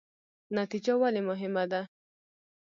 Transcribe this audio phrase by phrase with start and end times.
[0.57, 1.81] نتیجه ولې مهمه ده؟